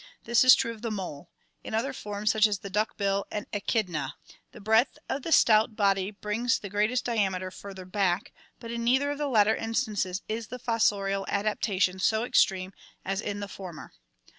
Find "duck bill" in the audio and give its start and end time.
2.71-3.27